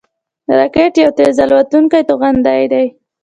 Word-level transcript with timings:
راکټ 0.57 0.93
یو 1.01 1.11
تېز 1.17 1.35
الوتونکی 1.45 2.01
توغندی 2.09 2.63
دی 2.71 2.85